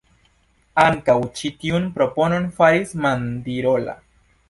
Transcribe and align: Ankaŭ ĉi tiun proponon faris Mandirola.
Ankaŭ 0.83 1.15
ĉi 1.41 1.53
tiun 1.65 1.87
proponon 1.99 2.51
faris 2.59 2.99
Mandirola. 3.07 4.01